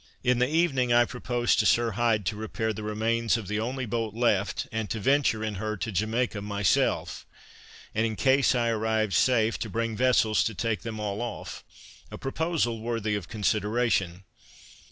[0.23, 3.85] In the evening I proposed to Sir Hyde to repair the remains of the only
[3.85, 7.27] boat left, and to venture in her to Jamaica myself;
[7.93, 11.63] and in case I arrived safe, to bring vessels to take them all off;
[12.09, 14.23] a proposal worthy of consideration.